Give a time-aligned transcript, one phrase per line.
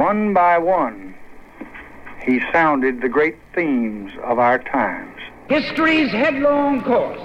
[0.00, 1.14] One by one,
[2.24, 5.20] he sounded the great themes of our times.
[5.50, 7.20] History's headlong course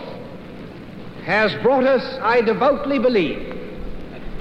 [1.24, 3.58] has brought us, I devoutly believe,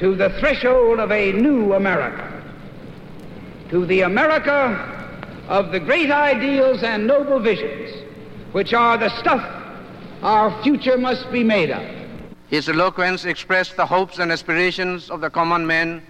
[0.00, 2.42] to the threshold of a new America,
[3.70, 4.58] to the America
[5.46, 8.02] of the great ideals and noble visions,
[8.50, 9.48] which are the stuff
[10.24, 11.84] our future must be made of.
[12.48, 16.02] His eloquence expressed the hopes and aspirations of the common man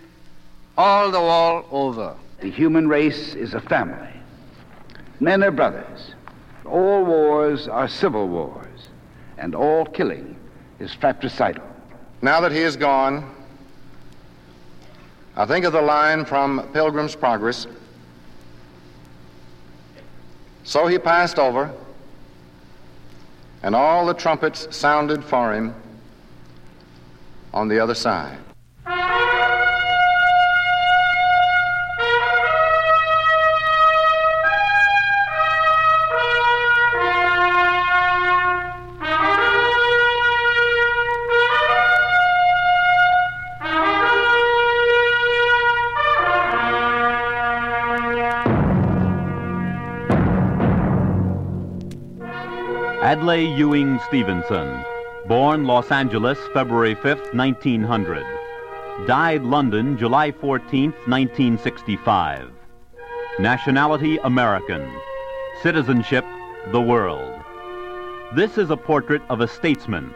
[0.76, 2.16] all the world over.
[2.40, 4.08] The human race is a family.
[5.20, 6.14] Men are brothers.
[6.64, 8.88] All wars are civil wars,
[9.38, 10.36] and all killing
[10.78, 11.64] is fratricidal.
[12.22, 13.34] Now that he is gone,
[15.36, 17.66] I think of the line from Pilgrim's Progress.
[20.64, 21.70] So he passed over,
[23.62, 25.74] and all the trumpets sounded for him
[27.52, 28.38] on the other side.
[53.24, 54.84] Adlai Ewing Stevenson,
[55.26, 58.22] born Los Angeles, February 5, 1900.
[59.06, 62.50] Died London, July 14, 1965.
[63.38, 64.86] Nationality American.
[65.62, 66.26] Citizenship
[66.70, 67.40] the world.
[68.34, 70.12] This is a portrait of a statesman,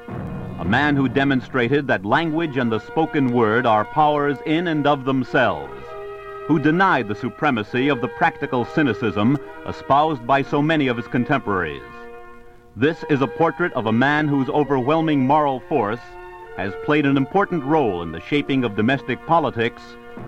[0.59, 5.07] a man who demonstrated that language and the spoken word are powers in and of
[5.07, 5.83] themselves,
[6.47, 11.98] who denied the supremacy of the practical cynicism espoused by so many of his contemporaries.
[12.79, 15.99] This is a portrait of a man whose overwhelming moral force
[16.57, 19.83] has played an important role in the shaping of domestic politics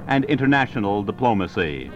[0.09, 1.93] and international diplomacy.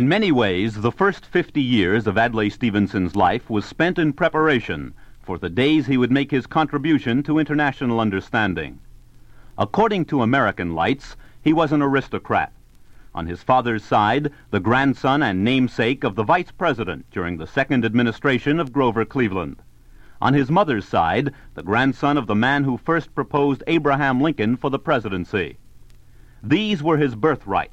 [0.00, 4.94] In many ways, the first 50 years of Adlai Stevenson's life was spent in preparation
[5.20, 8.78] for the days he would make his contribution to international understanding.
[9.58, 12.50] According to American lights, he was an aristocrat.
[13.14, 17.84] On his father's side, the grandson and namesake of the vice president during the second
[17.84, 19.56] administration of Grover Cleveland.
[20.22, 24.70] On his mother's side, the grandson of the man who first proposed Abraham Lincoln for
[24.70, 25.58] the presidency.
[26.42, 27.72] These were his birthright.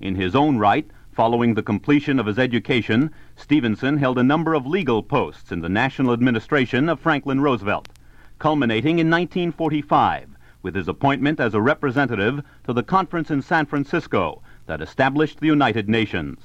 [0.00, 4.66] In his own right, Following the completion of his education, Stevenson held a number of
[4.66, 7.90] legal posts in the national administration of Franklin Roosevelt,
[8.38, 10.30] culminating in 1945
[10.62, 15.46] with his appointment as a representative to the conference in San Francisco that established the
[15.46, 16.40] United Nations.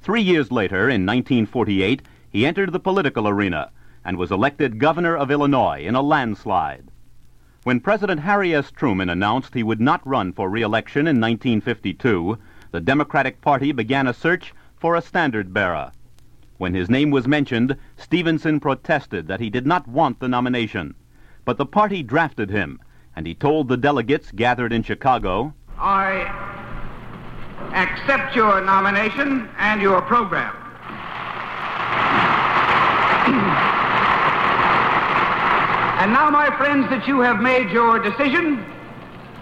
[0.00, 2.00] Three years later, in 1948,
[2.30, 3.72] he entered the political arena
[4.06, 6.88] and was elected governor of Illinois in a landslide.
[7.64, 8.70] When President Harry S.
[8.70, 12.38] Truman announced he would not run for re-election in 1952,
[12.72, 15.92] the Democratic Party began a search for a standard bearer.
[16.56, 20.94] When his name was mentioned, Stevenson protested that he did not want the nomination.
[21.44, 22.80] But the party drafted him,
[23.14, 26.22] and he told the delegates gathered in Chicago, I
[27.74, 30.54] accept your nomination and your program.
[36.00, 38.64] and now, my friends, that you have made your decision,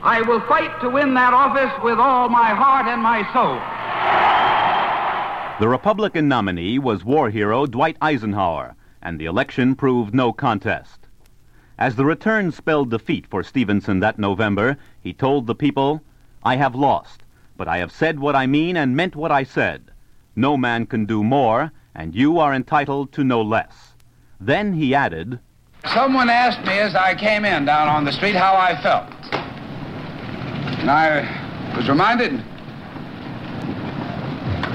[0.03, 3.61] I will fight to win that office with all my heart and my soul.
[5.61, 11.01] The Republican nominee was war hero Dwight Eisenhower, and the election proved no contest.
[11.79, 16.03] As the return spelled defeat for Stevenson that November, he told the people,
[16.43, 17.23] I have lost,
[17.59, 19.91] but I have said what I mean and meant what I said.
[20.35, 23.93] No man can do more, and you are entitled to no less.
[24.41, 25.41] Then he added,
[25.93, 29.20] Someone asked me as I came in down on the street how I felt.
[30.81, 32.43] And I was reminded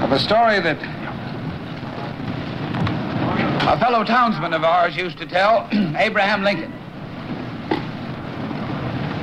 [0.00, 0.78] of a story that
[3.66, 5.68] a fellow townsman of ours used to tell,
[5.98, 6.72] Abraham Lincoln.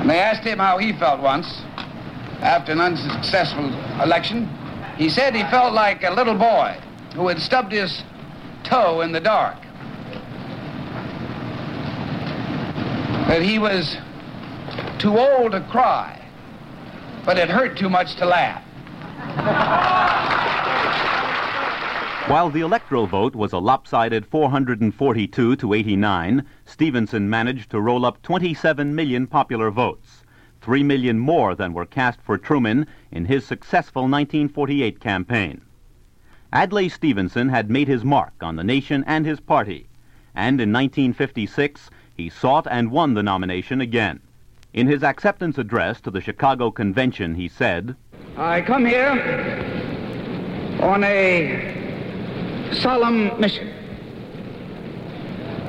[0.00, 1.62] And they asked him how he felt once
[2.42, 3.72] after an unsuccessful
[4.02, 4.46] election.
[4.98, 6.78] He said he felt like a little boy
[7.14, 8.02] who had stubbed his
[8.62, 9.56] toe in the dark.
[13.28, 13.96] That he was
[14.98, 16.20] too old to cry
[17.24, 18.62] but it hurt too much to laugh.
[22.28, 28.22] While the electoral vote was a lopsided 442 to 89, Stevenson managed to roll up
[28.22, 30.24] 27 million popular votes,
[30.62, 35.60] 3 million more than were cast for Truman in his successful 1948 campaign.
[36.50, 39.88] Adlai Stevenson had made his mark on the nation and his party,
[40.34, 44.20] and in 1956 he sought and won the nomination again.
[44.74, 47.94] In his acceptance address to the Chicago Convention, he said,
[48.36, 49.12] I come here
[50.80, 53.72] on a solemn mission.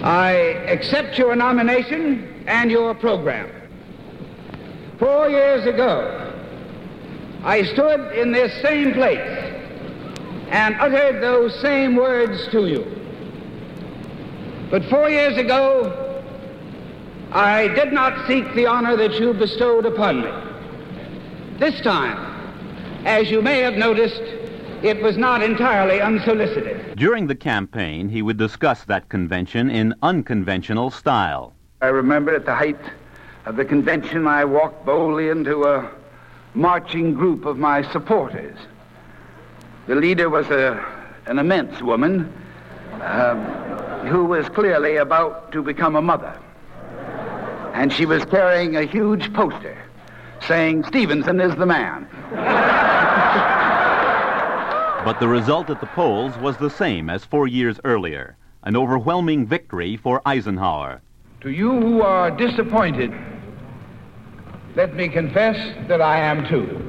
[0.01, 0.31] I
[0.67, 3.51] accept your nomination and your program.
[4.97, 6.33] Four years ago,
[7.43, 9.53] I stood in this same place
[10.49, 12.87] and uttered those same words to you.
[14.71, 16.04] But four years ago,
[17.31, 20.31] I did not seek the honor that you bestowed upon me.
[21.57, 22.17] This time,
[23.05, 24.21] as you may have noticed,
[24.83, 26.95] it was not entirely unsolicited.
[26.95, 31.53] During the campaign, he would discuss that convention in unconventional style.
[31.81, 32.79] I remember at the height
[33.45, 35.91] of the convention, I walked boldly into a
[36.53, 38.57] marching group of my supporters.
[39.87, 40.83] The leader was a,
[41.25, 42.31] an immense woman
[43.01, 43.39] um,
[44.07, 46.39] who was clearly about to become a mother.
[47.75, 49.77] And she was carrying a huge poster
[50.47, 52.07] saying, Stevenson is the man.
[55.03, 59.45] But the result at the polls was the same as four years earlier an overwhelming
[59.45, 61.01] victory for Eisenhower.
[61.41, 63.13] To you who are disappointed,
[64.75, 65.57] let me confess
[65.89, 66.81] that I am too.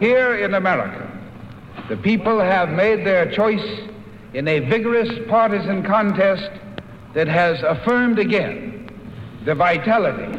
[0.00, 1.10] Here in America,
[1.88, 3.80] the people have made their choice
[4.34, 6.50] in a vigorous partisan contest
[7.14, 8.79] that has affirmed again
[9.44, 10.38] the vitality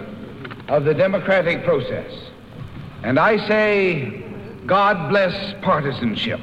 [0.68, 2.12] of the democratic process.
[3.04, 4.24] And I say,
[4.66, 6.40] God bless partisanship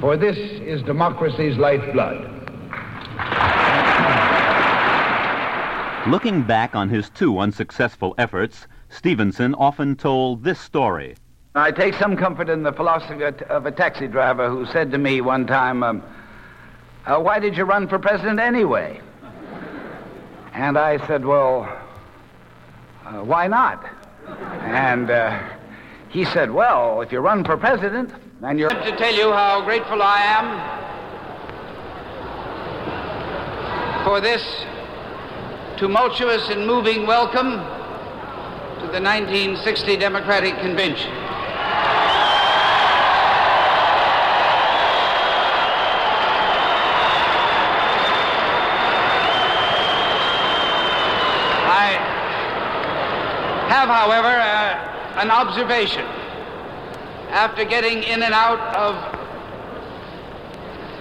[0.00, 2.32] for this is democracy's lifeblood.
[6.06, 11.16] Looking back on his two unsuccessful efforts, Stevenson often told this story.
[11.54, 15.22] I take some comfort in the philosophy of a taxi driver who said to me
[15.22, 16.02] one time, um,
[17.06, 19.00] uh, Why did you run for president anyway?
[20.52, 21.66] And I said, Well,
[23.06, 23.84] uh, why not?
[24.26, 25.38] And uh,
[26.08, 28.12] he said, Well, if you run for president,
[28.42, 28.68] and you're.
[28.68, 30.84] To tell you how grateful I am
[34.04, 34.42] for this
[35.78, 37.52] tumultuous and moving welcome
[38.80, 41.12] to the 1960 Democratic Convention.
[51.68, 52.16] I
[53.68, 56.06] have, however, uh, an observation
[57.30, 58.94] after getting in and out of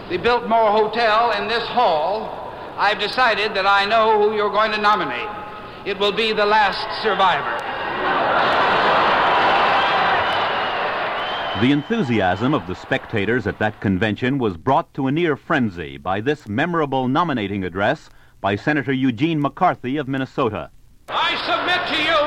[0.09, 4.81] the Biltmore Hotel in this hall, I've decided that I know who you're going to
[4.81, 5.29] nominate.
[5.85, 7.61] It will be the last survivor.
[11.61, 16.19] The enthusiasm of the spectators at that convention was brought to a near frenzy by
[16.19, 18.09] this memorable nominating address
[18.41, 20.69] by Senator Eugene McCarthy of Minnesota.
[21.07, 22.24] I submit to you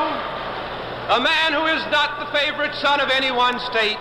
[1.09, 3.97] a man who is not the favorite son of any one state.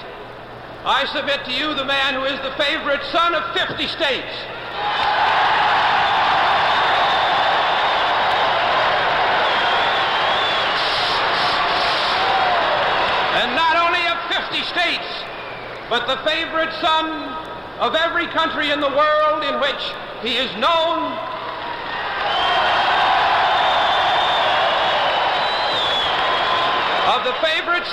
[0.83, 4.35] I submit to you the man who is the favorite son of 50 states.
[13.39, 15.07] And not only of 50 states,
[15.89, 17.07] but the favorite son
[17.79, 19.79] of every country in the world in which
[20.23, 21.15] he is known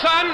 [0.00, 0.26] son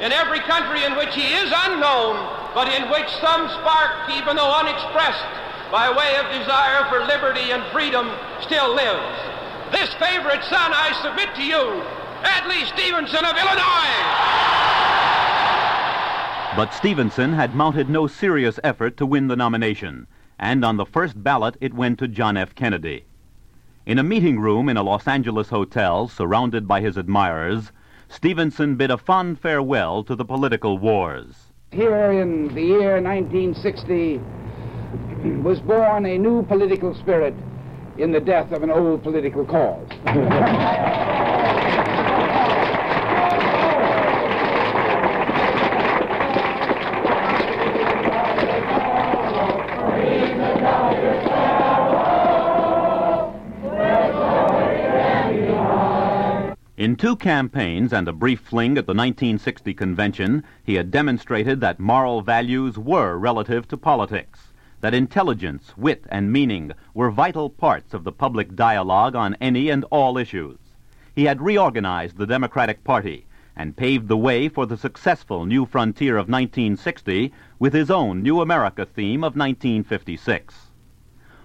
[0.00, 2.16] in every country in which he is unknown,
[2.54, 5.26] but in which some spark, even though unexpressed,
[5.70, 9.18] by way of desire for liberty and freedom, still lives.
[9.72, 11.82] This favorite son I submit to you,
[12.24, 14.28] Adlai Stevenson of Illinois.
[16.56, 20.06] But Stevenson had mounted no serious effort to win the nomination,
[20.38, 22.54] and on the first ballot it went to John F.
[22.54, 23.04] Kennedy.
[23.84, 27.72] In a meeting room in a Los Angeles hotel, surrounded by his admirers,
[28.08, 31.34] Stevenson bid a fond farewell to the political wars.
[31.70, 34.18] Here in the year 1960
[35.42, 37.34] was born a new political spirit
[37.98, 39.88] in the death of an old political cause.
[56.78, 61.80] In two campaigns and a brief fling at the 1960 convention, he had demonstrated that
[61.80, 64.52] moral values were relative to politics.
[64.80, 69.82] that intelligence, wit, and meaning were vital parts of the public dialogue on any and
[69.90, 70.56] all issues.
[71.16, 76.16] He had reorganized the Democratic Party and paved the way for the successful New Frontier
[76.16, 80.70] of 1960 with his own New America theme of 1956.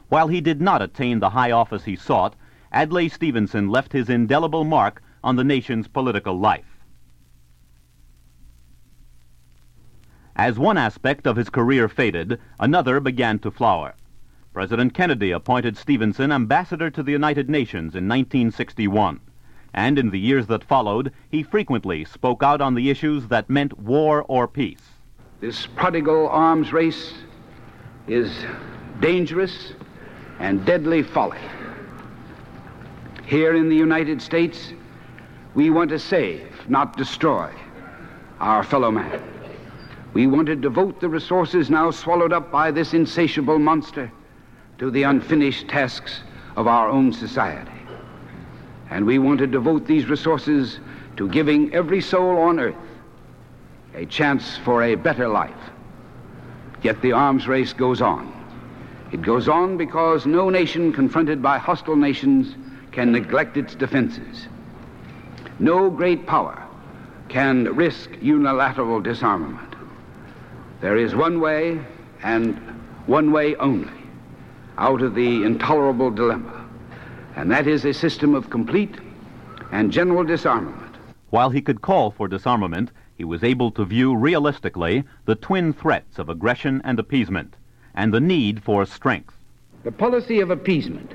[0.09, 2.35] While he did not attain the high office he sought,
[2.71, 6.65] Adlai Stevenson left his indelible mark on the nation's political life.
[10.35, 13.93] As one aspect of his career faded, another began to flower.
[14.51, 19.19] President Kennedy appointed Stevenson ambassador to the United Nations in 1961,
[19.73, 23.77] and in the years that followed, he frequently spoke out on the issues that meant
[23.79, 24.81] war or peace.
[25.39, 27.13] This prodigal arms race
[28.07, 28.31] is
[28.99, 29.73] dangerous
[30.39, 31.39] and deadly folly.
[33.25, 34.73] Here in the United States,
[35.55, 37.51] we want to save, not destroy,
[38.39, 39.21] our fellow man.
[40.13, 44.11] We want to devote the resources now swallowed up by this insatiable monster
[44.79, 46.21] to the unfinished tasks
[46.55, 47.71] of our own society.
[48.89, 50.79] And we want to devote these resources
[51.17, 52.75] to giving every soul on earth
[53.95, 55.71] a chance for a better life.
[56.81, 58.31] Yet the arms race goes on.
[59.11, 62.55] It goes on because no nation confronted by hostile nations
[62.91, 64.47] can neglect its defenses.
[65.63, 66.61] No great power
[67.29, 69.75] can risk unilateral disarmament.
[70.81, 71.79] There is one way,
[72.21, 72.57] and
[73.05, 74.03] one way only,
[74.77, 76.65] out of the intolerable dilemma,
[77.37, 78.97] and that is a system of complete
[79.71, 80.97] and general disarmament.
[81.29, 86.19] While he could call for disarmament, he was able to view realistically the twin threats
[86.19, 87.55] of aggression and appeasement,
[87.95, 89.33] and the need for strength.
[89.85, 91.13] The policy of appeasement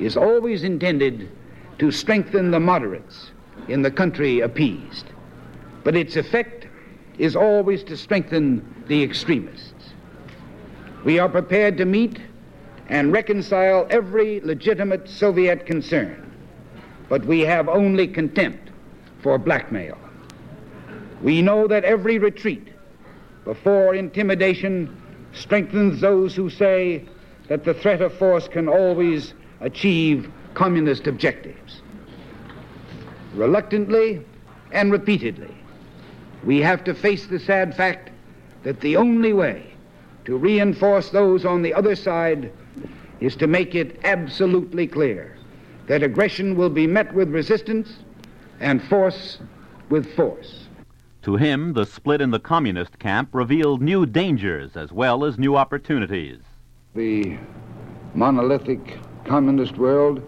[0.00, 1.28] is always intended
[1.78, 3.32] to strengthen the moderates
[3.68, 5.06] in the country appeased,
[5.84, 6.66] but its effect
[7.18, 9.72] is always to strengthen the extremists.
[11.04, 12.20] We are prepared to meet
[12.88, 16.30] and reconcile every legitimate Soviet concern,
[17.08, 18.70] but we have only contempt
[19.22, 19.98] for blackmail.
[21.22, 22.68] We know that every retreat
[23.44, 24.94] before intimidation
[25.32, 27.04] strengthens those who say
[27.48, 31.82] that the threat of force can always achieve communist objectives.
[33.36, 34.24] Reluctantly
[34.72, 35.54] and repeatedly,
[36.42, 38.10] we have to face the sad fact
[38.62, 39.74] that the only way
[40.24, 42.50] to reinforce those on the other side
[43.20, 45.36] is to make it absolutely clear
[45.86, 47.98] that aggression will be met with resistance
[48.58, 49.38] and force
[49.90, 50.66] with force.
[51.22, 55.56] To him, the split in the communist camp revealed new dangers as well as new
[55.56, 56.40] opportunities.
[56.94, 57.36] The
[58.14, 60.22] monolithic communist world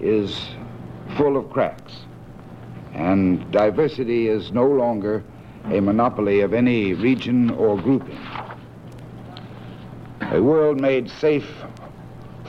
[0.00, 0.48] is
[1.16, 1.92] full of cracks,
[2.94, 5.24] and diversity is no longer
[5.66, 8.18] a monopoly of any region or grouping.
[10.32, 11.48] A world made safe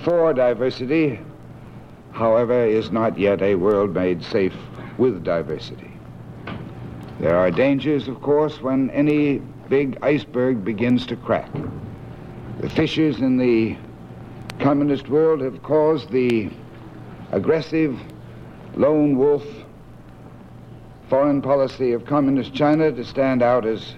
[0.03, 1.19] for diversity,
[2.11, 4.55] however, is not yet a world made safe
[4.97, 5.91] with diversity.
[7.19, 11.51] There are dangers, of course, when any big iceberg begins to crack.
[12.59, 13.77] The fissures in the
[14.59, 16.49] communist world have caused the
[17.31, 17.99] aggressive
[18.75, 19.45] lone wolf
[21.11, 23.95] foreign policy of Communist China to stand out as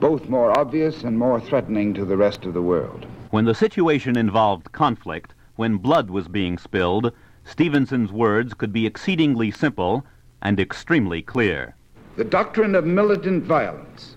[0.00, 3.06] both more obvious and more threatening to the rest of the world.
[3.30, 7.10] When the situation involved conflict, when blood was being spilled,
[7.44, 10.04] Stevenson's words could be exceedingly simple
[10.42, 11.74] and extremely clear.
[12.16, 14.16] The doctrine of militant violence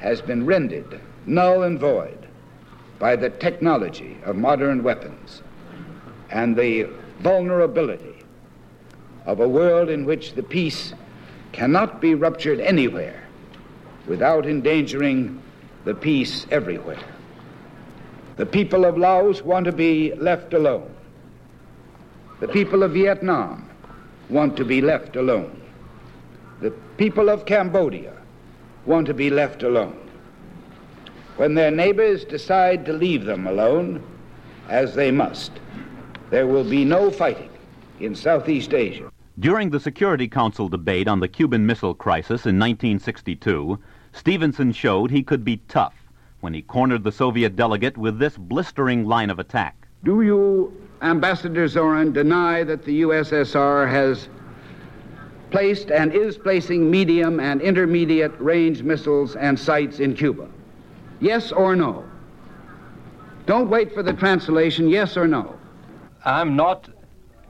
[0.00, 2.26] has been rendered null and void
[2.98, 5.42] by the technology of modern weapons
[6.30, 6.88] and the
[7.20, 8.24] vulnerability
[9.24, 10.94] of a world in which the peace
[11.52, 13.22] cannot be ruptured anywhere
[14.06, 15.42] without endangering
[15.84, 17.02] the peace everywhere.
[18.36, 20.94] The people of Laos want to be left alone.
[22.40, 23.68] The people of Vietnam
[24.28, 25.60] want to be left alone.
[26.60, 28.12] The people of Cambodia
[28.86, 29.98] want to be left alone.
[31.36, 34.02] When their neighbors decide to leave them alone,
[34.68, 35.52] as they must,
[36.30, 37.50] there will be no fighting
[38.00, 39.10] in Southeast Asia.
[39.40, 43.78] During the Security Council debate on the Cuban Missile Crisis in 1962,
[44.12, 45.94] Stevenson showed he could be tough
[46.40, 49.86] when he cornered the Soviet delegate with this blistering line of attack.
[50.02, 54.28] Do you, Ambassador Zorin, deny that the USSR has
[55.50, 60.48] placed and is placing medium and intermediate range missiles and sites in Cuba?
[61.20, 62.04] Yes or no?
[63.46, 65.54] Don't wait for the translation, yes or no.
[66.24, 66.88] I'm not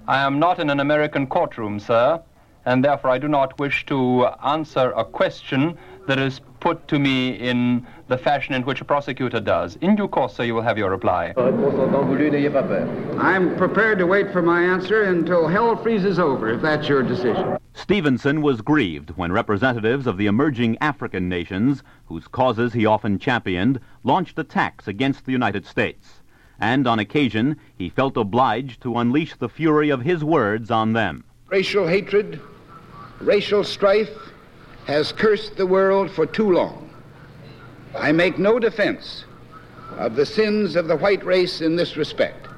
[0.08, 2.22] I am not in an American courtroom, sir,
[2.64, 7.32] and therefore I do not wish to answer a question that is put to me
[7.32, 9.76] in the fashion in which a prosecutor does.
[9.82, 11.34] In due course, sir, you will have your reply.
[11.36, 11.58] I'm
[13.58, 17.58] prepared to wait for my answer until hell freezes over, if that's your decision.
[17.74, 23.78] Stevenson was grieved when representatives of the emerging African nations, whose causes he often championed,
[24.04, 26.22] launched attacks against the United States.
[26.58, 31.24] And on occasion, he felt obliged to unleash the fury of his words on them.
[31.48, 32.40] Racial hatred,
[33.20, 34.10] racial strife
[34.86, 36.90] has cursed the world for too long.
[37.96, 39.24] I make no defense
[39.96, 42.48] of the sins of the white race in this respect.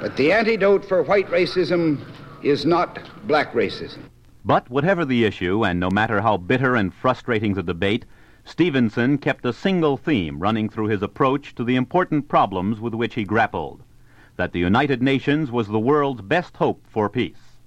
[0.00, 2.04] But the antidote for white racism
[2.42, 4.00] is not black racism.
[4.44, 8.04] But whatever the issue, and no matter how bitter and frustrating the debate,
[8.44, 13.14] Stevenson kept a single theme running through his approach to the important problems with which
[13.14, 13.82] he grappled
[14.36, 17.58] that the United Nations was the world's best hope for peace.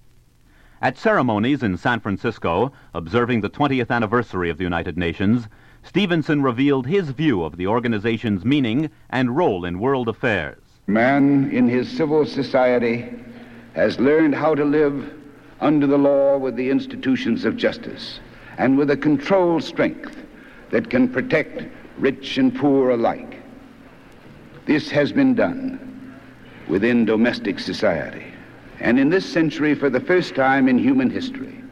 [0.82, 5.48] At ceremonies in San Francisco, observing the 20th anniversary of the United Nations,
[5.82, 10.62] Stevenson revealed his view of the organization's meaning and role in world affairs.
[10.88, 13.10] Man in his civil society
[13.74, 15.14] has learned how to live
[15.60, 18.20] under the law with the institutions of justice
[18.58, 20.27] and with a controlled strength
[20.72, 21.64] that can protect
[21.98, 23.40] rich and poor alike.
[24.66, 26.20] This has been done
[26.68, 28.26] within domestic society.
[28.80, 31.64] And in this century, for the first time in human history,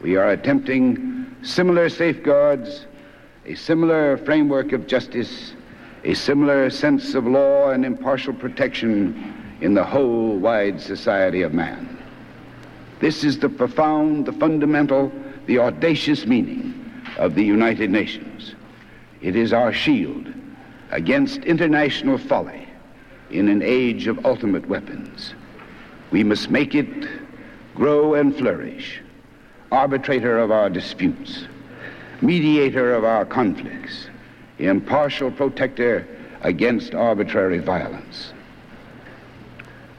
[0.00, 2.86] we are attempting similar safeguards
[3.46, 5.54] a similar framework of justice,
[6.04, 11.96] a similar sense of law and impartial protection in the whole wide society of man.
[13.00, 15.12] This is the profound, the fundamental,
[15.46, 16.85] the audacious meaning
[17.16, 18.54] of the United Nations.
[19.20, 20.32] It is our shield
[20.90, 22.68] against international folly
[23.30, 25.34] in an age of ultimate weapons.
[26.10, 27.08] We must make it
[27.74, 29.02] grow and flourish,
[29.72, 31.46] arbitrator of our disputes
[32.22, 34.08] mediator of our conflicts,
[34.58, 36.06] impartial protector
[36.42, 38.32] against arbitrary violence.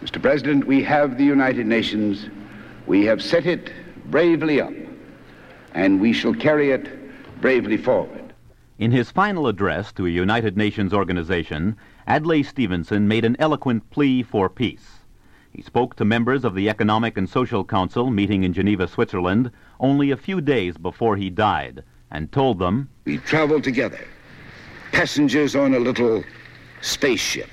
[0.02, 0.22] Mr.
[0.22, 2.28] President, we have the United Nations.
[2.86, 3.72] We have set it
[4.06, 4.74] bravely up,
[5.74, 6.88] and we shall carry it
[7.42, 8.34] bravely forward.
[8.80, 11.76] In his final address to a United Nations organization,
[12.08, 15.00] Adlai Stevenson made an eloquent plea for peace.
[15.52, 20.12] He spoke to members of the Economic and Social Council meeting in Geneva, Switzerland, only
[20.12, 24.06] a few days before he died and told them, We travel together,
[24.92, 26.24] passengers on a little
[26.82, 27.50] spaceship,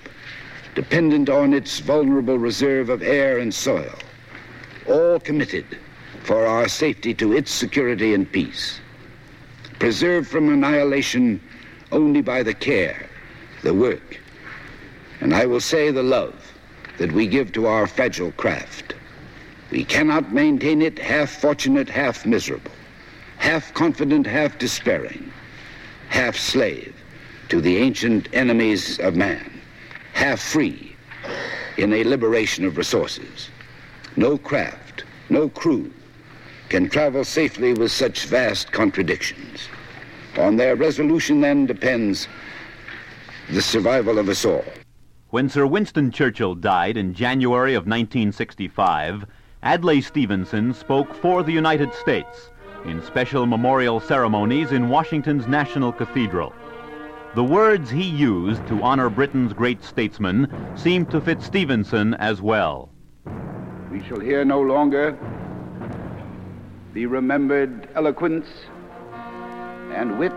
[0.74, 3.94] dependent on its vulnerable reserve of air and soil,
[4.86, 5.64] all committed
[6.24, 8.80] for our safety to its security and peace,
[9.78, 11.40] preserved from annihilation
[11.92, 13.08] only by the care,
[13.62, 14.20] the work,
[15.20, 16.52] and I will say the love
[16.98, 18.94] that we give to our fragile craft.
[19.70, 22.70] We cannot maintain it half fortunate, half miserable
[23.44, 25.30] half confident, half despairing,
[26.08, 26.94] half slave
[27.50, 29.60] to the ancient enemies of man,
[30.14, 30.96] half free
[31.76, 33.50] in a liberation of resources.
[34.16, 35.92] No craft, no crew
[36.74, 39.68] can travel safely with such vast contradictions.
[40.36, 42.26] On their resolution, then, depends
[43.48, 44.64] the survival of us all.
[45.30, 49.24] When Sir Winston Churchill died in January of 1965,
[49.62, 52.50] Adlai Stevenson spoke for the United States
[52.84, 56.52] in special memorial ceremonies in Washington's National Cathedral.
[57.36, 62.90] The words he used to honor Britain's great statesman seemed to fit Stevenson as well.
[63.92, 65.16] We shall hear no longer
[66.94, 68.46] the remembered eloquence
[69.94, 70.32] and wit,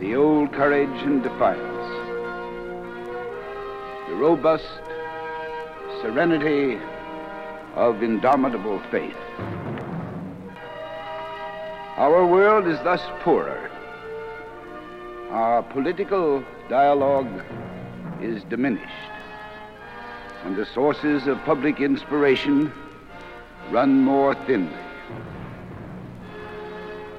[0.00, 1.60] the old courage and defiance,
[4.08, 4.80] the robust
[6.00, 6.80] serenity
[7.74, 9.14] of indomitable faith.
[11.98, 13.70] Our world is thus poorer.
[15.28, 17.42] Our political dialogue
[18.22, 18.88] is diminished.
[20.44, 22.72] And the sources of public inspiration
[23.70, 24.93] run more thinly.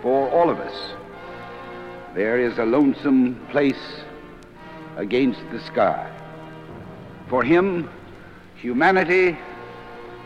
[0.06, 0.92] For all of us,
[2.14, 4.04] there is a lonesome place
[4.98, 6.08] against the sky.
[7.28, 7.90] For him,
[8.56, 9.36] humanity,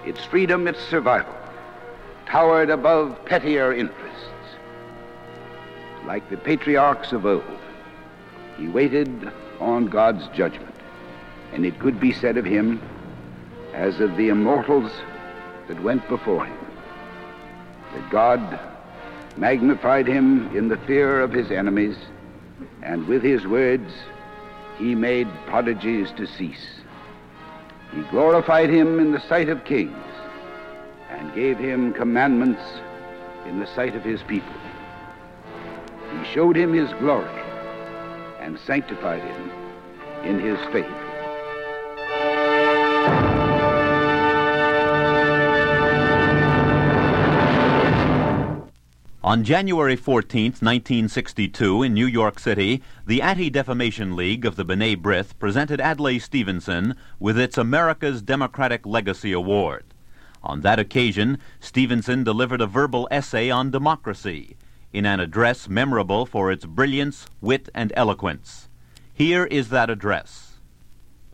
[0.05, 1.33] its freedom, its survival,
[2.25, 4.57] towered above pettier interests
[6.05, 7.61] like the patriarchs of old,
[8.57, 10.75] he waited on God's judgment.
[11.53, 12.81] And it could be said of him,
[13.73, 14.91] as of the immortals
[15.69, 16.67] that went before him,
[17.93, 18.59] that God
[19.39, 21.95] magnified him in the fear of his enemies,
[22.83, 23.91] and with his words
[24.77, 26.81] he made prodigies to cease.
[27.93, 29.95] He glorified him in the sight of kings,
[31.09, 32.61] and gave him commandments
[33.45, 34.53] in the sight of his people.
[36.11, 37.41] He showed him his glory
[38.39, 39.51] and sanctified him
[40.23, 41.08] in his faith.
[49.29, 54.99] On January 14, 1962, in New York City, the Anti Defamation League of the B'nai
[54.99, 59.93] B'rith presented Adlai Stevenson with its America's Democratic Legacy Award.
[60.41, 64.57] On that occasion, Stevenson delivered a verbal essay on democracy
[64.91, 68.67] in an address memorable for its brilliance, wit, and eloquence.
[69.13, 70.53] Here is that address.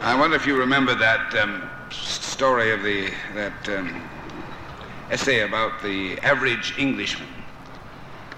[0.01, 4.01] I wonder if you remember that um, story of the that um,
[5.09, 7.29] essay about the average Englishman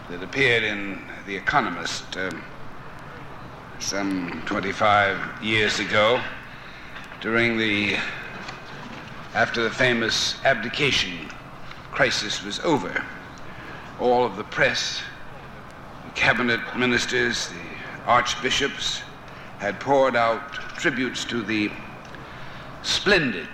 [0.09, 2.41] that appeared in The Economist um,
[3.79, 6.21] some 25 years ago
[7.19, 7.97] during the
[9.33, 11.29] after the famous abdication
[11.91, 13.03] crisis was over.
[13.99, 15.01] All of the press,
[16.05, 19.01] the cabinet ministers, the archbishops
[19.59, 21.69] had poured out tributes to the
[22.81, 23.49] splendid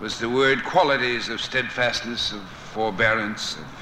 [0.00, 3.81] was the word qualities of steadfastness, of forbearance, of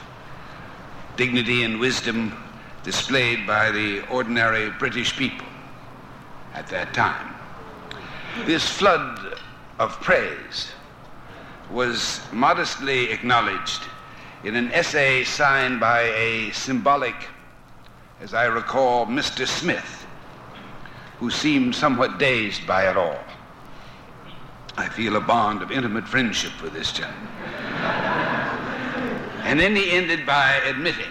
[1.20, 2.32] dignity and wisdom
[2.82, 5.46] displayed by the ordinary British people
[6.54, 7.34] at that time.
[8.46, 9.38] This flood
[9.78, 10.72] of praise
[11.70, 13.82] was modestly acknowledged
[14.44, 17.28] in an essay signed by a symbolic,
[18.22, 19.46] as I recall, Mr.
[19.46, 20.06] Smith,
[21.18, 23.22] who seemed somewhat dazed by it all.
[24.78, 28.09] I feel a bond of intimate friendship with this gentleman.
[29.50, 31.10] And then he ended by admitting,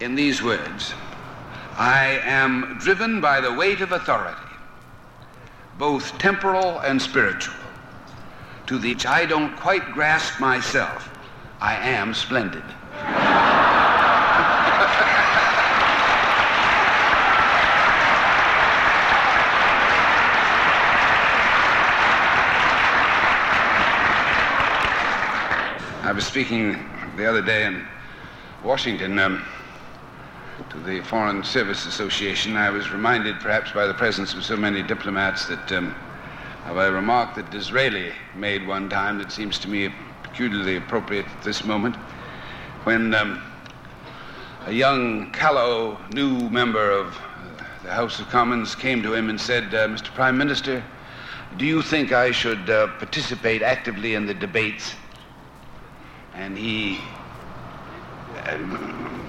[0.00, 0.94] in these words,
[1.76, 4.40] I am driven by the weight of authority,
[5.76, 7.52] both temporal and spiritual,
[8.68, 11.10] to which I don't quite grasp myself.
[11.60, 12.64] I am splendid.
[26.02, 26.78] I was speaking
[27.16, 27.84] the other day in
[28.62, 29.44] Washington um,
[30.70, 32.56] to the Foreign Service Association.
[32.56, 35.96] I was reminded, perhaps by the presence of so many diplomats, that um,
[36.66, 41.42] of a remark that Disraeli made one time that seems to me peculiarly appropriate at
[41.42, 41.96] this moment,
[42.84, 43.42] when um,
[44.66, 47.18] a young, callow, new member of
[47.82, 50.14] the House of Commons came to him and said, uh, Mr.
[50.14, 50.84] Prime Minister,
[51.56, 54.94] do you think I should uh, participate actively in the debates?
[56.36, 57.00] And he
[58.46, 59.22] um,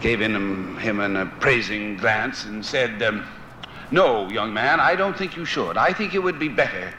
[0.00, 3.26] gave him, him an appraising glance and said, um,
[3.90, 5.76] No, young man, I don't think you should.
[5.76, 6.94] I think it would be better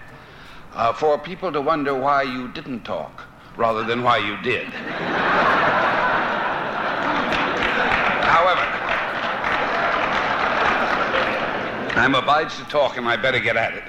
[0.74, 3.24] uh, for people to wonder why you didn't talk
[3.56, 4.68] rather than why you did.
[8.28, 8.62] However,
[11.98, 13.84] I'm obliged to talk and I better get at it.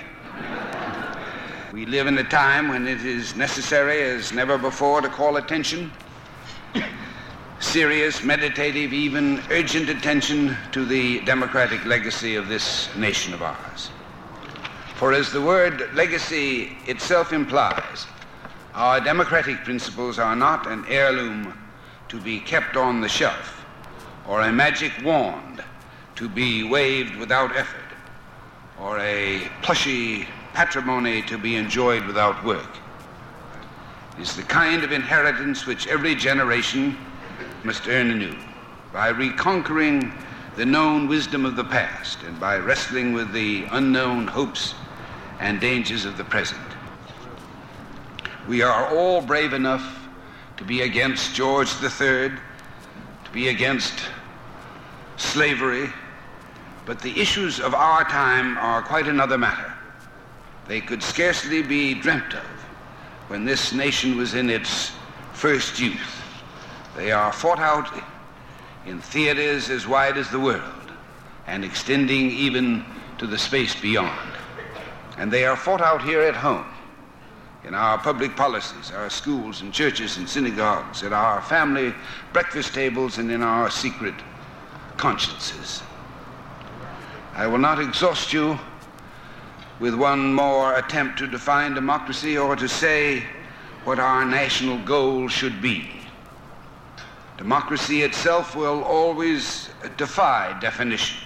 [1.79, 5.93] We live in a time when it is necessary as never before to call attention,
[7.61, 13.91] serious, meditative, even urgent attention to the democratic legacy of this nation of ours.
[14.97, 18.09] For as the word legacy itself implies,
[18.75, 21.57] our democratic principles are not an heirloom
[22.09, 23.65] to be kept on the shelf
[24.27, 25.63] or a magic wand
[26.17, 27.79] to be waved without effort
[28.81, 30.27] or a plushy
[30.59, 32.79] patrimony to be enjoyed without work.
[34.19, 36.99] It is the kind of inheritance which every generation
[37.63, 38.37] must earn anew
[38.93, 40.13] by reconquering
[40.57, 44.75] the known wisdom of the past and by wrestling with the unknown hopes
[45.39, 46.61] and dangers of the present.
[48.49, 50.09] We are all brave enough
[50.57, 53.95] to be against George III, to be against
[55.19, 55.89] slavery,
[56.85, 59.78] but the issues of our time are quite another matter.
[60.69, 62.45] They could scarcely be dreamt of
[63.29, 64.93] when this nation was in its
[65.33, 66.23] first youth.
[66.95, 67.89] They are fought out
[68.87, 70.93] in theaters as wide as the world
[71.47, 72.85] and extending even
[73.17, 74.31] to the space beyond.
[75.17, 76.67] And they are fought out here at home
[77.65, 81.95] in our public policies, our schools and churches and synagogues, at our family
[82.33, 84.15] breakfast tables, and in our secret
[84.97, 85.83] consciences.
[87.35, 88.59] I will not exhaust you
[89.81, 93.25] with one more attempt to define democracy or to say
[93.85, 95.91] what our national goal should be.
[97.37, 101.17] Democracy itself will always defy definition,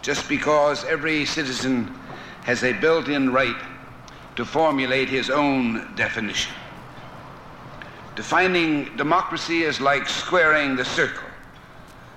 [0.00, 1.98] just because every citizen
[2.44, 3.60] has a built in right
[4.36, 6.54] to formulate his own definition.
[8.14, 11.28] Defining democracy is like squaring the circle.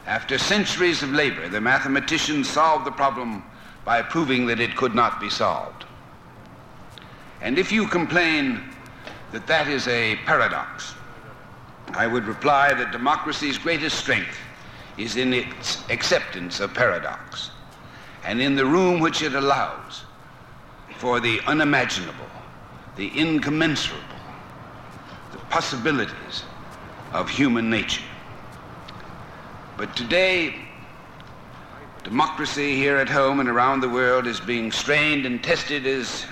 [0.05, 3.43] After centuries of labor, the mathematicians solved the problem
[3.85, 5.85] by proving that it could not be solved.
[7.41, 8.61] And if you complain
[9.31, 10.93] that that is a paradox,
[11.93, 14.37] I would reply that democracy's greatest strength
[14.97, 17.51] is in its acceptance of paradox
[18.25, 20.03] and in the room which it allows
[20.97, 22.27] for the unimaginable,
[22.97, 24.03] the incommensurable,
[25.31, 26.43] the possibilities
[27.13, 28.03] of human nature.
[29.77, 30.55] But today,
[32.09, 36.25] democracy here at home and around the world is being strained and tested as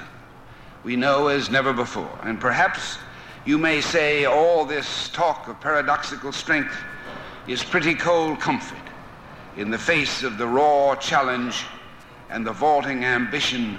[0.83, 2.19] we know as never before.
[2.23, 2.97] And perhaps
[3.45, 6.75] you may say all this talk of paradoxical strength
[7.47, 8.81] is pretty cold comfort
[9.55, 11.63] in the face of the raw challenge
[12.31, 13.77] and the vaulting ambition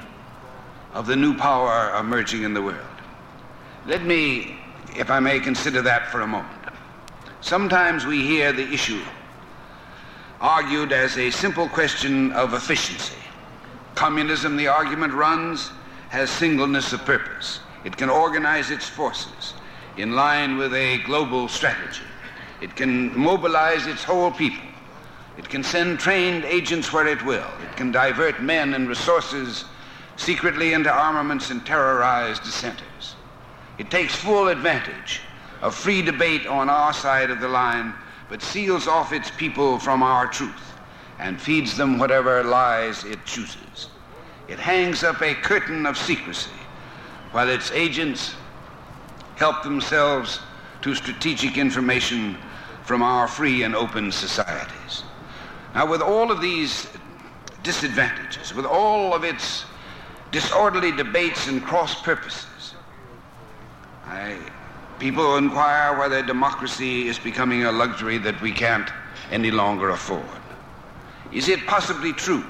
[0.94, 2.78] of the new power emerging in the world.
[3.86, 4.56] Let me,
[4.96, 6.62] if I may, consider that for a moment.
[7.40, 9.02] Sometimes we hear the issue
[10.40, 13.16] argued as a simple question of efficiency.
[13.94, 15.70] Communism, the argument runs,
[16.10, 17.60] has singleness of purpose.
[17.84, 19.54] It can organize its forces
[19.96, 22.04] in line with a global strategy.
[22.60, 24.68] It can mobilize its whole people.
[25.36, 27.46] It can send trained agents where it will.
[27.62, 29.64] It can divert men and resources
[30.16, 33.16] secretly into armaments and terrorize dissenters.
[33.78, 35.20] It takes full advantage
[35.62, 37.94] of free debate on our side of the line,
[38.28, 40.74] but seals off its people from our truth
[41.18, 43.88] and feeds them whatever lies it chooses.
[44.48, 46.50] It hangs up a curtain of secrecy
[47.32, 48.34] while its agents
[49.36, 50.40] help themselves
[50.82, 52.36] to strategic information
[52.84, 55.02] from our free and open societies.
[55.74, 56.88] Now, with all of these
[57.62, 59.64] disadvantages, with all of its
[60.30, 62.74] disorderly debates and cross purposes,
[64.06, 64.38] I,
[64.98, 68.90] people inquire whether democracy is becoming a luxury that we can't
[69.30, 70.24] any longer afford.
[71.32, 72.44] Is it possibly true,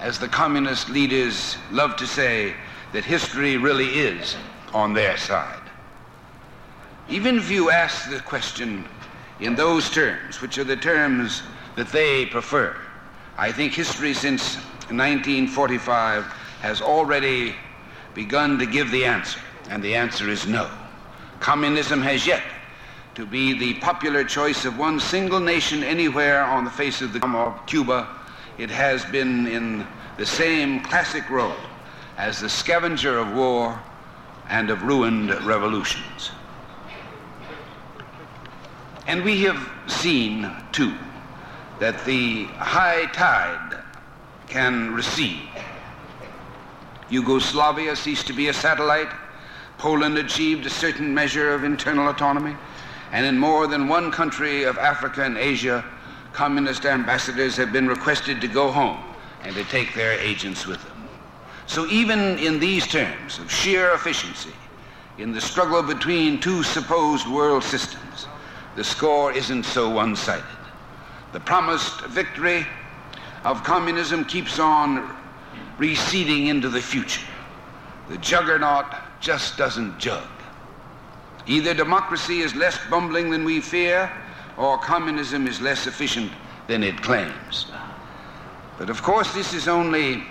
[0.00, 2.54] as the communist leaders love to say,
[2.92, 4.36] that history really is
[4.72, 5.62] on their side?
[7.08, 8.84] Even if you ask the question
[9.40, 11.42] in those terms, which are the terms
[11.76, 12.76] that they prefer,
[13.38, 14.56] I think history since
[14.90, 16.24] 1945
[16.60, 17.54] has already
[18.12, 19.40] begun to give the answer,
[19.70, 20.68] and the answer is no.
[21.40, 22.42] Communism has yet
[23.14, 27.26] to be the popular choice of one single nation anywhere on the face of the
[27.26, 28.06] of Cuba.
[28.58, 31.56] It has been in the same classic role
[32.18, 33.80] as the scavenger of war
[34.50, 36.30] and of ruined revolutions.
[39.06, 40.94] And we have seen, too,
[41.78, 43.82] that the high tide
[44.46, 45.48] can recede.
[47.08, 49.08] Yugoslavia ceased to be a satellite.
[49.80, 52.54] Poland achieved a certain measure of internal autonomy.
[53.12, 55.82] And in more than one country of Africa and Asia,
[56.34, 59.02] communist ambassadors have been requested to go home
[59.42, 61.08] and to take their agents with them.
[61.66, 64.52] So even in these terms of sheer efficiency,
[65.16, 68.26] in the struggle between two supposed world systems,
[68.76, 70.44] the score isn't so one-sided.
[71.32, 72.66] The promised victory
[73.44, 75.16] of communism keeps on
[75.78, 77.26] receding into the future.
[78.10, 78.84] The juggernaut
[79.20, 80.28] just doesn't jug.
[81.46, 84.10] Either democracy is less bumbling than we fear,
[84.56, 86.32] or communism is less efficient
[86.66, 87.66] than it claims.
[88.78, 90.24] But of course, this is only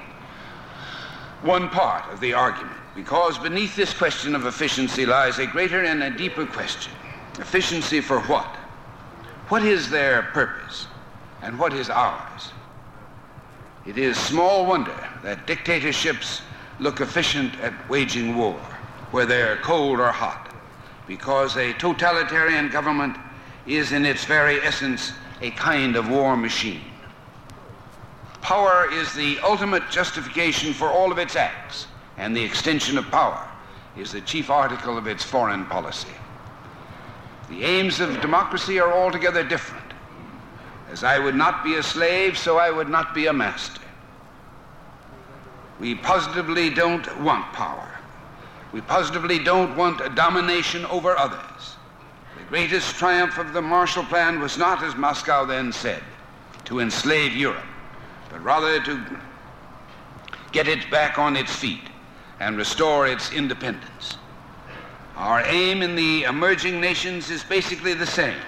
[1.41, 6.03] one part of the argument, because beneath this question of efficiency lies a greater and
[6.03, 6.93] a deeper question.
[7.37, 8.55] Efficiency for what?
[9.49, 10.87] What is their purpose?
[11.41, 12.51] And what is ours?
[13.85, 16.41] It is small wonder that dictatorships
[16.79, 18.59] look efficient at waging war,
[19.11, 20.53] whether cold or hot,
[21.07, 23.17] because a totalitarian government
[23.65, 26.81] is in its very essence a kind of war machine.
[28.41, 33.47] Power is the ultimate justification for all of its acts, and the extension of power
[33.97, 36.07] is the chief article of its foreign policy.
[37.49, 39.93] The aims of democracy are altogether different.
[40.91, 43.81] As I would not be a slave, so I would not be a master.
[45.79, 47.88] We positively don't want power.
[48.71, 51.75] We positively don't want a domination over others.
[52.37, 56.03] The greatest triumph of the Marshall Plan was not, as Moscow then said,
[56.65, 57.65] to enslave Europe,
[58.29, 59.03] but rather to
[60.51, 61.81] get it back on its feet
[62.39, 64.17] and restore its independence.
[65.15, 68.39] Our aim in the emerging nations is basically the same.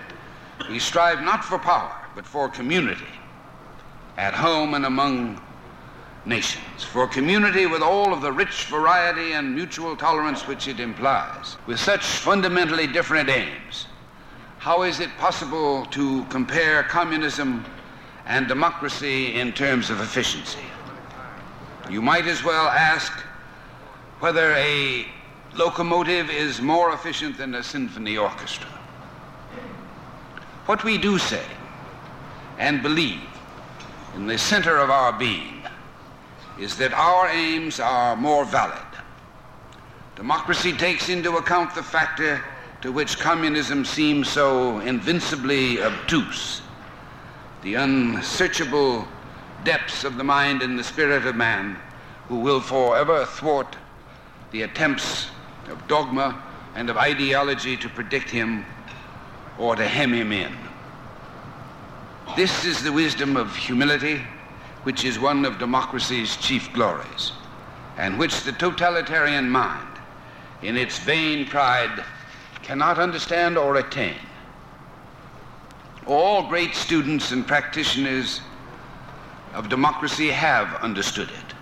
[0.69, 3.03] We strive not for power, but for community,
[4.17, 5.41] at home and among
[6.25, 11.57] nations, for community with all of the rich variety and mutual tolerance which it implies,
[11.65, 13.88] with such fundamentally different aims,
[14.60, 17.65] how is it possible to compare communism
[18.27, 20.60] and democracy in terms of efficiency?
[21.89, 23.12] You might as well ask
[24.19, 25.07] whether a
[25.55, 28.69] locomotive is more efficient than a symphony orchestra.
[30.67, 31.43] What we do say
[32.60, 33.27] and believe
[34.15, 35.61] in the center of our being
[36.62, 38.78] is that our aims are more valid.
[40.15, 42.43] Democracy takes into account the factor
[42.82, 46.62] to which communism seems so invincibly obtuse,
[47.63, 49.08] the unsearchable
[49.63, 51.76] depths of the mind and the spirit of man
[52.28, 53.76] who will forever thwart
[54.52, 55.28] the attempts
[55.67, 56.39] of dogma
[56.76, 58.63] and of ideology to predict him
[59.58, 60.56] or to hem him in.
[62.36, 64.21] This is the wisdom of humility,
[64.83, 67.31] which is one of democracy's chief glories,
[67.97, 69.87] and which the totalitarian mind,
[70.61, 72.03] in its vain pride,
[72.63, 74.15] cannot understand or attain.
[76.07, 78.41] All great students and practitioners
[79.53, 81.55] of democracy have understood it.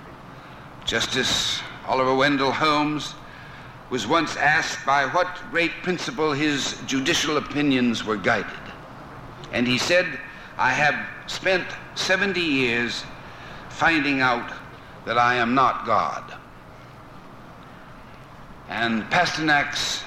[0.86, 3.16] Justice Oliver Wendell Holmes
[3.90, 8.54] was once asked by what great principle his judicial opinions were guided.
[9.52, 10.20] And he said,
[10.58, 10.96] I have
[11.30, 11.66] spent
[11.96, 13.04] 70 years
[13.70, 14.52] finding out
[15.06, 16.34] that I am not God.
[18.68, 20.04] And Pasternak's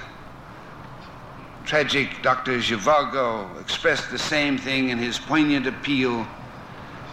[1.65, 2.59] tragic Dr.
[2.59, 6.27] Zhivago expressed the same thing in his poignant appeal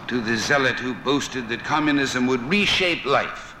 [0.07, 3.55] to the zealot who boasted that communism would reshape life.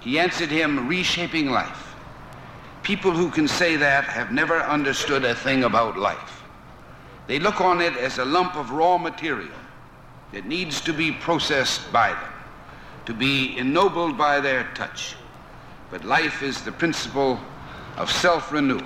[0.00, 1.94] He answered him, reshaping life.
[2.84, 6.35] People who can say that have never understood a thing about life.
[7.26, 9.50] They look on it as a lump of raw material
[10.32, 12.32] that needs to be processed by them,
[13.06, 15.16] to be ennobled by their touch.
[15.90, 17.40] But life is the principle
[17.96, 18.82] of self-renewal.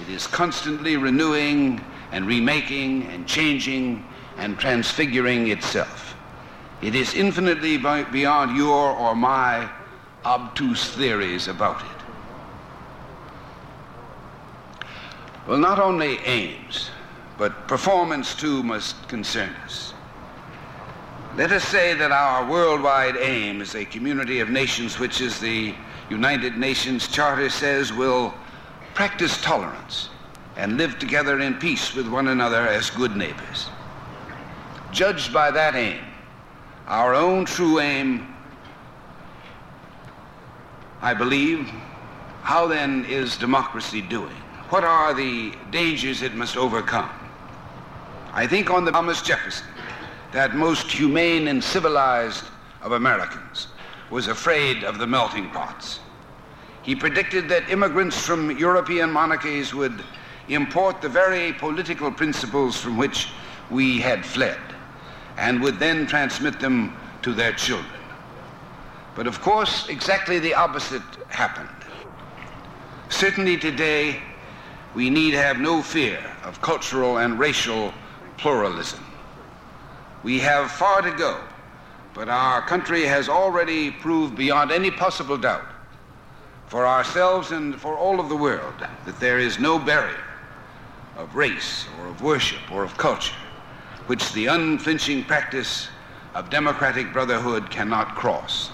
[0.00, 4.04] It is constantly renewing and remaking and changing
[4.36, 6.14] and transfiguring itself.
[6.82, 9.68] It is infinitely beyond your or my
[10.24, 11.86] obtuse theories about it.
[15.46, 16.90] Well, not only aims,
[17.40, 19.94] but performance too must concern us.
[21.38, 25.74] Let us say that our worldwide aim is a community of nations which, as the
[26.10, 28.34] United Nations Charter says, will
[28.92, 30.10] practice tolerance
[30.58, 33.70] and live together in peace with one another as good neighbors.
[34.92, 36.04] Judged by that aim,
[36.88, 38.34] our own true aim,
[41.00, 41.70] I believe,
[42.42, 44.36] how then is democracy doing?
[44.68, 47.08] What are the dangers it must overcome?
[48.32, 49.66] I think on the Thomas Jefferson,
[50.32, 52.44] that most humane and civilized
[52.80, 53.68] of Americans,
[54.08, 55.98] was afraid of the melting pots.
[56.82, 60.04] He predicted that immigrants from European monarchies would
[60.48, 63.28] import the very political principles from which
[63.68, 64.58] we had fled
[65.36, 68.00] and would then transmit them to their children.
[69.16, 71.68] But of course, exactly the opposite happened.
[73.08, 74.22] Certainly today,
[74.94, 77.92] we need have no fear of cultural and racial
[78.40, 79.04] pluralism.
[80.22, 81.40] We have far to go,
[82.14, 85.66] but our country has already proved beyond any possible doubt
[86.66, 88.74] for ourselves and for all of the world
[89.04, 90.24] that there is no barrier
[91.16, 93.34] of race or of worship or of culture
[94.06, 95.88] which the unflinching practice
[96.34, 98.70] of democratic brotherhood cannot cross.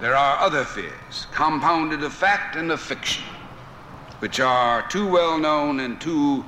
[0.00, 3.24] There are other fears, compounded of fact and of fiction,
[4.20, 6.44] which are too well known and too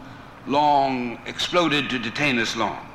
[0.46, 2.86] long exploded to detain us long.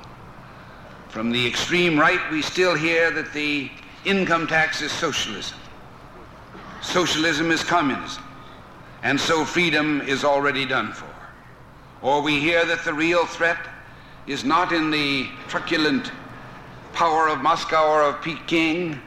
[1.09, 3.69] From the extreme right, we still hear that the
[4.03, 5.57] income tax is socialism.
[6.81, 8.23] Socialism is communism.
[9.03, 11.07] And so freedom is already done for.
[12.01, 13.59] Or we hear that the real threat
[14.27, 16.11] is not in the truculent
[16.93, 18.99] power of Moscow or of Peking,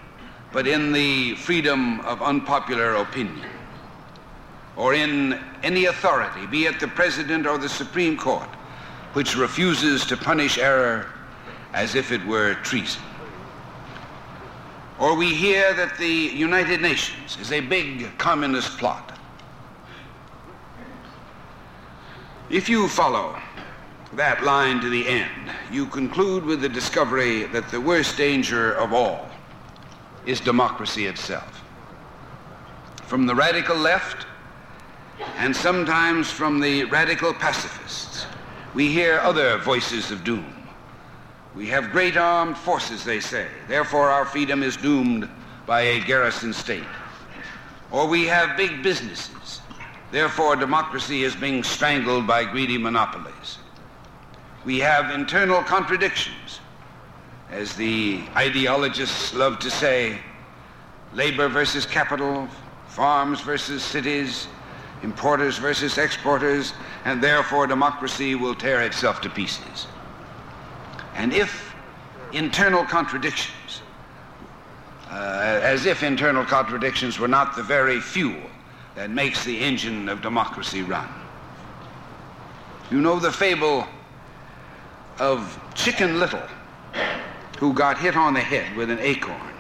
[0.53, 3.58] but in the freedom of unpopular opinion
[4.79, 8.49] or in any authority, be it the President or the Supreme Court,
[9.13, 11.07] which refuses to punish error
[11.75, 13.03] as if it were treason.
[15.01, 19.19] Or we hear that the United Nations is a big communist plot.
[22.49, 23.37] If you follow
[24.15, 28.93] that line to the end, you conclude with the discovery that the worst danger of
[28.93, 29.29] all
[30.25, 31.63] is democracy itself.
[33.07, 34.28] From the radical left
[35.37, 38.27] and sometimes from the radical pacifists,
[38.75, 40.55] we hear other voices of doom.
[41.55, 43.49] We have great armed forces, they say.
[43.67, 45.29] Therefore, our freedom is doomed
[45.67, 46.85] by a garrison state.
[47.91, 49.61] Or we have big businesses.
[50.11, 53.59] Therefore, democracy is being strangled by greedy monopolies.
[54.65, 56.61] We have internal contradictions.
[57.51, 60.19] As the ideologists love to say,
[61.15, 62.47] labor versus capital,
[62.89, 64.49] farms versus cities,
[65.03, 66.73] importers versus exporters,
[67.05, 69.87] and therefore democracy will tear itself to pieces.
[71.15, 71.75] And if
[72.33, 73.83] internal contradictions,
[75.11, 78.43] uh, as if internal contradictions were not the very fuel
[78.95, 81.09] that makes the engine of democracy run.
[82.91, 83.87] You know the fable
[85.19, 86.43] of Chicken Little,
[87.59, 89.55] who got hit on the head with an acorn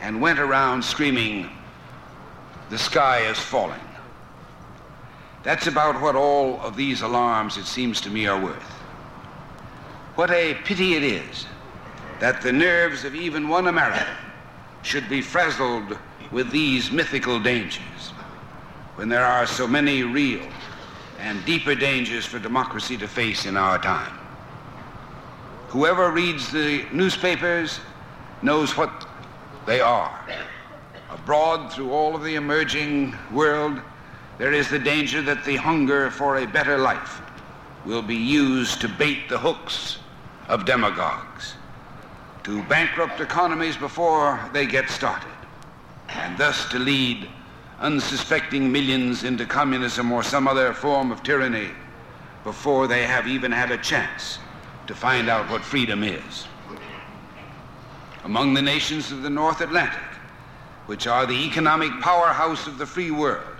[0.00, 1.48] and went around screaming,
[2.70, 3.80] The sky is falling.
[5.42, 8.62] That's about what all of these alarms, it seems to me, are worth.
[10.14, 11.46] What a pity it is
[12.20, 14.06] that the nerves of even one American
[14.82, 15.98] should be frazzled
[16.30, 18.12] with these mythical dangers
[18.96, 20.46] when there are so many real
[21.18, 24.18] and deeper dangers for democracy to face in our time.
[25.68, 27.80] Whoever reads the newspapers
[28.42, 29.06] knows what
[29.66, 30.20] they are.
[31.10, 33.80] Abroad, through all of the emerging world,
[34.38, 37.20] there is the danger that the hunger for a better life
[37.84, 39.98] will be used to bait the hooks
[40.48, 41.54] of demagogues,
[42.44, 45.28] to bankrupt economies before they get started,
[46.08, 47.28] and thus to lead
[47.80, 51.70] unsuspecting millions into communism or some other form of tyranny
[52.44, 54.38] before they have even had a chance
[54.86, 56.46] to find out what freedom is.
[58.24, 59.98] Among the nations of the North Atlantic,
[60.86, 63.51] which are the economic powerhouse of the free world,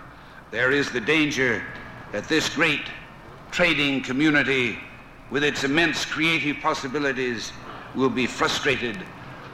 [0.52, 1.64] there is the danger
[2.12, 2.82] that this great
[3.50, 4.78] trading community,
[5.30, 7.52] with its immense creative possibilities,
[7.94, 8.98] will be frustrated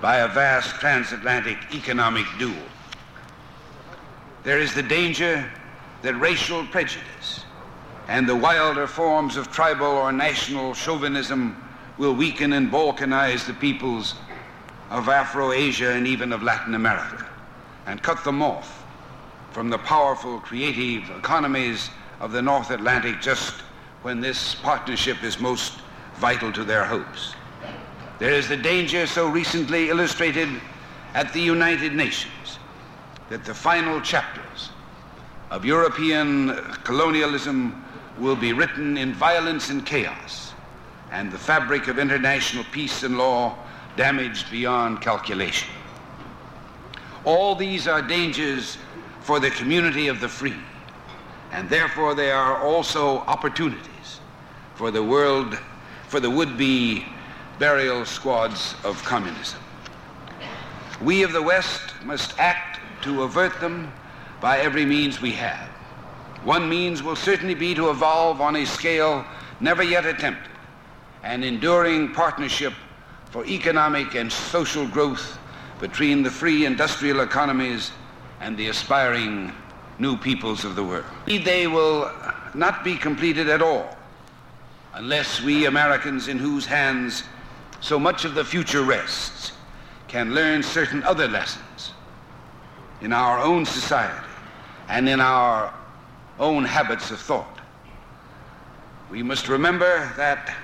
[0.03, 2.53] by a vast transatlantic economic duel.
[4.43, 5.49] There is the danger
[6.03, 7.45] that racial prejudice
[8.09, 11.63] and the wilder forms of tribal or national chauvinism
[11.97, 14.17] will weaken and balkanize the peoples
[14.91, 17.29] of Afro-Asia and even of Latin America
[17.87, 18.78] and cut them off
[19.59, 21.91] from the powerful creative economies
[22.21, 23.55] of the North Atlantic just
[24.03, 25.81] when this partnership is most
[26.15, 27.35] vital to their hopes.
[28.21, 30.49] There is the danger so recently illustrated
[31.15, 32.61] at the United Nations
[33.31, 34.71] that the final chapters
[35.51, 36.55] of European
[36.85, 37.85] colonialism
[38.17, 40.53] will be written in violence and chaos,
[41.11, 43.59] and the fabric of international peace and law
[43.97, 45.69] damaged beyond calculation.
[47.25, 48.79] All these are dangers
[49.29, 50.57] for the community of the free,
[51.53, 54.21] and therefore they are also opportunities
[54.75, 55.55] for the world,
[56.09, 57.05] for the would-be
[57.59, 59.61] burial squads of communism.
[61.03, 63.93] We of the West must act to avert them
[64.41, 65.69] by every means we have.
[66.43, 69.27] One means will certainly be to evolve on a scale
[69.61, 70.53] never yet attempted,
[71.23, 72.73] an enduring partnership
[73.27, 75.39] for economic and social growth
[75.81, 77.93] between the free industrial economies
[78.41, 79.53] and the aspiring
[79.99, 81.05] new peoples of the world.
[81.27, 82.11] They will
[82.55, 83.97] not be completed at all
[84.95, 87.23] unless we Americans, in whose hands
[87.81, 89.53] so much of the future rests,
[90.09, 91.93] can learn certain other lessons
[93.01, 94.27] in our own society
[94.89, 95.73] and in our
[96.41, 97.61] own habits of thought.
[99.11, 100.55] We must remember that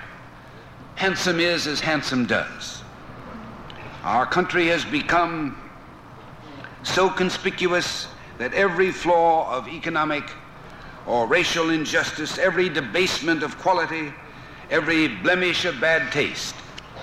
[0.97, 2.83] handsome is as handsome does.
[4.03, 5.57] Our country has become
[6.85, 8.07] so conspicuous
[8.39, 10.25] that every flaw of economic
[11.07, 14.13] or racial injustice, every debasement of quality,
[14.71, 16.55] every blemish of bad taste,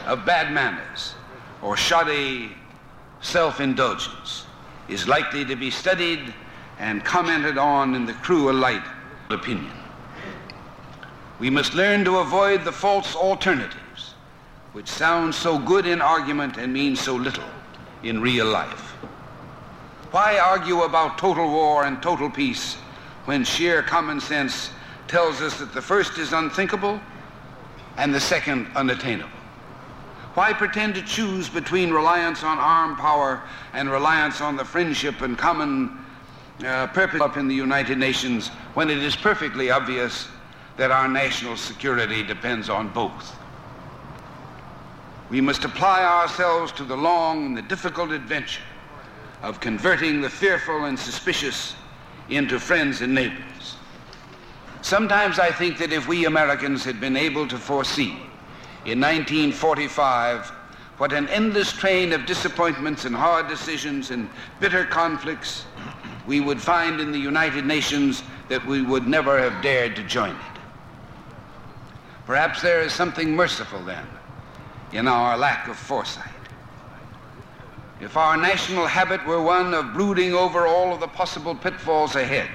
[0.05, 1.13] of bad manners,
[1.61, 2.51] or shoddy
[3.21, 4.45] self-indulgence
[4.89, 6.33] is likely to be studied
[6.79, 8.83] and commented on in the cruel light
[9.29, 9.71] of opinion.
[11.39, 14.15] We must learn to avoid the false alternatives,
[14.73, 17.49] which sound so good in argument and mean so little
[18.03, 18.90] in real life.
[20.11, 22.75] Why argue about total war and total peace
[23.23, 24.69] when sheer common sense
[25.07, 26.99] tells us that the first is unthinkable
[27.95, 29.31] and the second unattainable?
[30.33, 33.41] Why pretend to choose between reliance on armed power
[33.71, 35.97] and reliance on the friendship and common
[36.65, 40.27] uh, purpose up in the United Nations when it is perfectly obvious
[40.75, 43.37] that our national security depends on both?
[45.29, 48.61] We must apply ourselves to the long and the difficult adventure
[49.41, 51.75] of converting the fearful and suspicious
[52.29, 53.75] into friends and neighbors.
[54.81, 58.17] Sometimes I think that if we Americans had been able to foresee
[58.85, 60.51] in 1945
[60.97, 64.29] what an endless train of disappointments and hard decisions and
[64.59, 65.65] bitter conflicts
[66.27, 70.29] we would find in the United Nations that we would never have dared to join
[70.29, 70.59] it.
[72.25, 74.05] Perhaps there is something merciful then
[74.93, 76.40] in our lack of foresight.
[78.01, 82.49] If our national habit were one of brooding over all of the possible pitfalls ahead,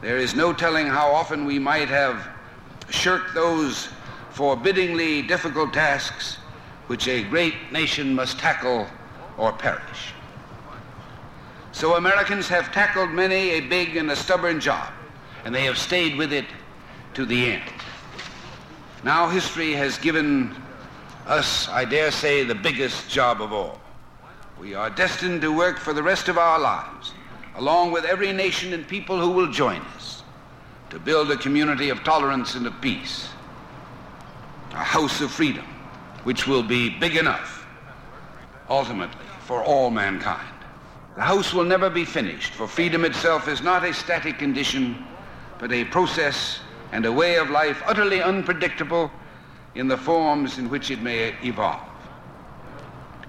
[0.00, 2.28] there is no telling how often we might have
[2.88, 3.88] shirked those
[4.30, 6.36] forbiddingly difficult tasks
[6.86, 8.86] which a great nation must tackle
[9.36, 10.12] or perish.
[11.72, 14.92] So Americans have tackled many a big and a stubborn job,
[15.44, 16.46] and they have stayed with it
[17.14, 17.72] to the end.
[19.02, 20.54] Now history has given
[21.26, 23.80] us, I dare say, the biggest job of all.
[24.60, 27.14] We are destined to work for the rest of our lives,
[27.56, 30.22] along with every nation and people who will join us,
[30.90, 33.30] to build a community of tolerance and of peace,
[34.72, 35.64] a house of freedom,
[36.24, 37.66] which will be big enough,
[38.68, 40.54] ultimately, for all mankind.
[41.14, 45.06] The house will never be finished, for freedom itself is not a static condition,
[45.58, 46.60] but a process
[46.92, 49.10] and a way of life utterly unpredictable
[49.74, 51.80] in the forms in which it may evolve.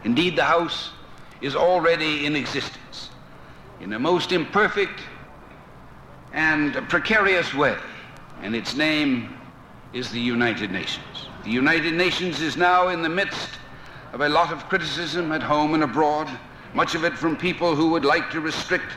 [0.04, 0.92] Indeed, the house
[1.42, 3.10] is already in existence
[3.82, 5.02] in a most imperfect
[6.34, 7.76] and precarious way,
[8.42, 9.36] and its name
[9.94, 11.28] is the United Nations.
[11.44, 13.50] The United Nations is now in the midst
[14.14, 16.30] of a lot of criticism at home and abroad,
[16.74, 18.94] much of it from people who would like to restrict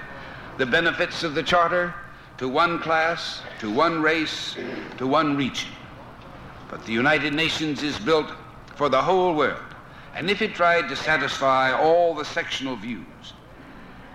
[0.59, 1.95] the benefits of the Charter
[2.39, 4.57] to one class, to one race,
[4.99, 5.71] to one region.
[6.69, 8.31] But the United Nations is built
[8.77, 9.74] for the whole world.
[10.17, 13.35] And if it tried to satisfy all the sectional views,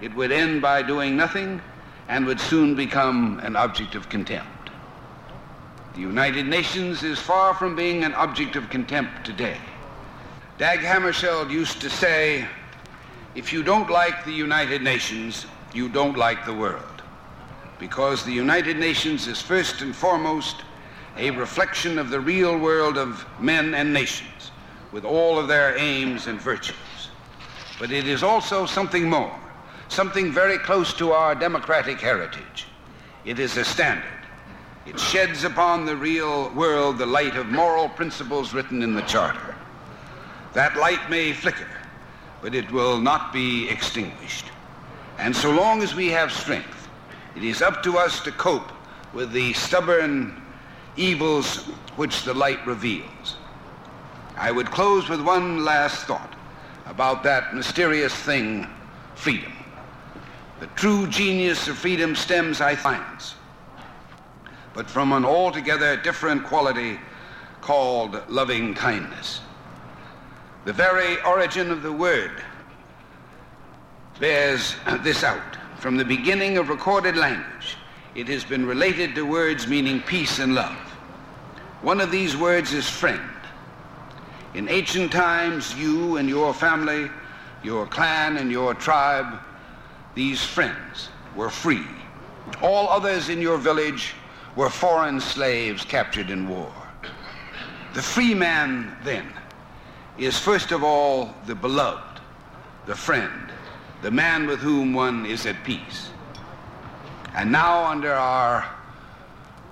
[0.02, 1.62] it would end by doing nothing
[2.08, 4.72] and would soon become an object of contempt.
[5.95, 9.58] The United Nations is far from being an object of contempt today.
[10.58, 12.45] Dag Hammarskjöld used to say,
[13.36, 17.04] if you don't like the United Nations, you don't like the world.
[17.78, 20.64] Because the United Nations is first and foremost
[21.18, 24.52] a reflection of the real world of men and nations,
[24.92, 26.76] with all of their aims and virtues.
[27.80, 29.34] But it is also something more,
[29.88, 32.68] something very close to our democratic heritage.
[33.26, 34.06] It is a standard.
[34.86, 39.56] It sheds upon the real world the light of moral principles written in the Charter.
[40.54, 41.70] That light may flicker,
[42.42, 44.46] but it will not be extinguished.
[45.20, 46.90] And so long as we have strength,
[47.36, 48.72] it is up to us to cope
[49.14, 50.42] with the stubborn
[50.96, 51.66] evils
[51.96, 53.38] which the light reveals.
[54.40, 56.34] I would close with one last thought
[56.86, 58.66] about that mysterious thing,
[59.16, 59.52] freedom.
[60.62, 63.22] The true genius of freedom stems, I find,
[64.74, 66.98] but from an altogether different quality
[67.60, 69.42] called loving kindness.
[70.64, 72.42] The very origin of the word
[74.22, 75.58] bears this out.
[75.80, 77.76] From the beginning of recorded language,
[78.16, 80.78] it has been related to words meaning peace and love.
[81.82, 83.22] One of these words is friend.
[84.56, 87.10] In ancient times, you and your family,
[87.64, 89.39] your clan and your tribe,
[90.16, 91.86] these friends were free.
[92.62, 94.14] All others in your village
[94.56, 96.74] were foreign slaves captured in war.
[97.93, 99.32] The free man, then,
[100.18, 102.20] is first of all the beloved,
[102.86, 103.52] the friend,
[104.02, 106.10] the man with whom one is at peace.
[107.36, 108.68] And now, under our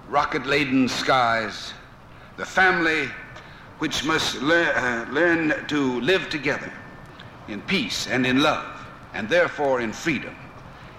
[0.08, 1.74] rocket laden skies,
[2.38, 3.10] the family
[3.80, 6.72] which must uh, learn to live together
[7.48, 8.66] in peace and in love,
[9.14, 10.36] and therefore in freedom,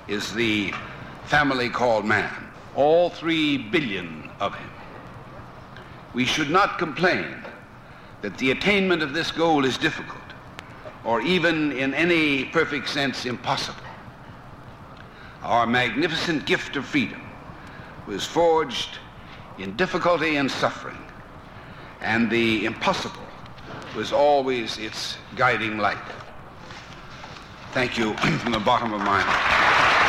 [0.07, 0.72] is the
[1.24, 2.33] family called man.
[2.76, 4.70] All three billion of him.
[6.14, 7.45] We should not complain
[8.22, 10.22] that the attainment of this goal is difficult,
[11.05, 13.83] or even in any perfect sense impossible.
[15.43, 17.22] Our magnificent gift of freedom
[18.07, 18.99] was forged
[19.59, 21.07] in difficulty and suffering
[22.01, 23.22] and the impossible
[23.96, 25.96] was always its guiding light.
[27.72, 30.07] Thank you from the bottom of my heart.